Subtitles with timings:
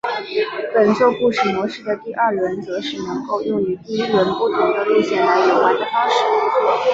[0.73, 6.15] 本作故事模式的第二轮则是能够用与第一轮不同的路线来游玩的方式。